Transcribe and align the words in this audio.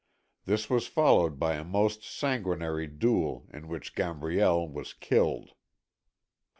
This 0.45 0.67
was 0.67 0.87
followed 0.87 1.37
by 1.37 1.53
a 1.53 1.63
most 1.63 2.01
sanguinary 2.03 2.87
duel 2.87 3.45
in 3.53 3.67
which 3.67 3.93
Gambriel 3.93 4.67
was 4.67 4.93
killed. 4.93 5.51